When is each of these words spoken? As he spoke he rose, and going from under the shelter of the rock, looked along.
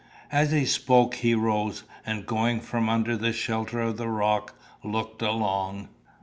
As 0.31 0.49
he 0.51 0.65
spoke 0.65 1.13
he 1.13 1.35
rose, 1.35 1.83
and 2.07 2.25
going 2.25 2.59
from 2.59 2.89
under 2.89 3.15
the 3.15 3.31
shelter 3.31 3.81
of 3.81 3.97
the 3.97 4.09
rock, 4.09 4.55
looked 4.83 5.21
along. 5.21 5.89